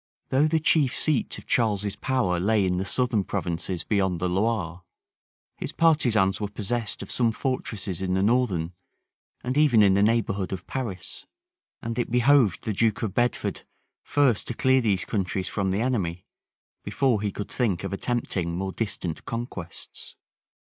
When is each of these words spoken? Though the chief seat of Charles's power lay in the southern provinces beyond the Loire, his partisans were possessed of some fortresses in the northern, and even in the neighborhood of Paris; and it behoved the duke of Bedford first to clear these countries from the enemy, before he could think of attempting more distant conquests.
Though 0.29 0.47
the 0.47 0.59
chief 0.59 0.95
seat 0.95 1.37
of 1.37 1.45
Charles's 1.45 1.95
power 1.95 2.39
lay 2.39 2.65
in 2.65 2.77
the 2.77 2.85
southern 2.85 3.23
provinces 3.23 3.83
beyond 3.83 4.19
the 4.19 4.27
Loire, 4.27 4.81
his 5.57 5.71
partisans 5.71 6.41
were 6.41 6.47
possessed 6.49 7.03
of 7.03 7.11
some 7.11 7.31
fortresses 7.31 8.01
in 8.01 8.15
the 8.15 8.23
northern, 8.23 8.73
and 9.43 9.55
even 9.59 9.83
in 9.83 9.93
the 9.93 10.01
neighborhood 10.01 10.51
of 10.51 10.65
Paris; 10.65 11.27
and 11.83 11.99
it 11.99 12.09
behoved 12.09 12.63
the 12.63 12.73
duke 12.73 13.03
of 13.03 13.13
Bedford 13.13 13.61
first 14.01 14.47
to 14.47 14.55
clear 14.55 14.81
these 14.81 15.05
countries 15.05 15.47
from 15.47 15.69
the 15.69 15.81
enemy, 15.81 16.25
before 16.83 17.21
he 17.21 17.31
could 17.31 17.51
think 17.51 17.83
of 17.83 17.93
attempting 17.93 18.55
more 18.57 18.71
distant 18.71 19.23
conquests. 19.25 20.15